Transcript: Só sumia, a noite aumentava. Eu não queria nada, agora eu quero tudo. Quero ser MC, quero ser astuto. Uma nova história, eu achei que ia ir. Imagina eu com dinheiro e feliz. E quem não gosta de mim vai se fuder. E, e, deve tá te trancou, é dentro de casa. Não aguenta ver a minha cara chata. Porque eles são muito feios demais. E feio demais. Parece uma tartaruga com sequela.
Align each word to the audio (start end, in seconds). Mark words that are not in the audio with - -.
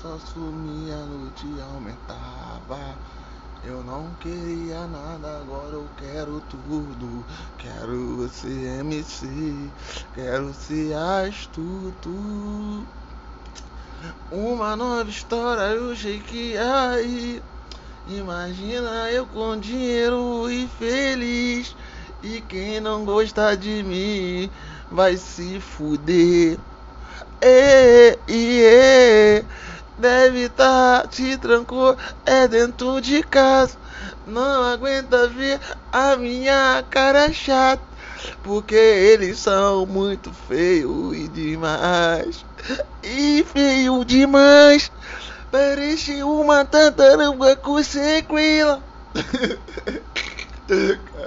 Só 0.00 0.16
sumia, 0.18 0.94
a 0.94 1.04
noite 1.04 1.46
aumentava. 1.72 2.94
Eu 3.64 3.82
não 3.82 4.08
queria 4.20 4.86
nada, 4.86 5.38
agora 5.38 5.72
eu 5.72 5.84
quero 5.96 6.40
tudo. 6.48 7.24
Quero 7.58 8.28
ser 8.28 8.78
MC, 8.80 9.26
quero 10.14 10.54
ser 10.54 10.94
astuto. 10.94 12.08
Uma 14.30 14.76
nova 14.76 15.10
história, 15.10 15.74
eu 15.74 15.90
achei 15.90 16.20
que 16.20 16.52
ia 16.52 17.02
ir. 17.02 17.42
Imagina 18.06 19.10
eu 19.10 19.26
com 19.26 19.58
dinheiro 19.58 20.48
e 20.48 20.68
feliz. 20.78 21.74
E 22.22 22.40
quem 22.42 22.78
não 22.78 23.04
gosta 23.04 23.56
de 23.56 23.82
mim 23.82 24.48
vai 24.88 25.16
se 25.16 25.58
fuder. 25.58 26.56
E, 27.42 28.18
e, 28.28 28.60
deve 29.98 30.48
tá 30.48 31.06
te 31.10 31.36
trancou, 31.36 31.96
é 32.24 32.48
dentro 32.48 33.00
de 33.00 33.22
casa. 33.22 33.76
Não 34.26 34.64
aguenta 34.64 35.28
ver 35.28 35.60
a 35.92 36.16
minha 36.16 36.82
cara 36.90 37.32
chata. 37.32 37.82
Porque 38.42 38.74
eles 38.74 39.38
são 39.38 39.86
muito 39.86 40.32
feios 40.32 41.32
demais. 41.32 42.44
E 43.02 43.44
feio 43.44 44.04
demais. 44.04 44.90
Parece 45.50 46.22
uma 46.22 46.64
tartaruga 46.64 47.56
com 47.56 47.82
sequela. 47.82 48.82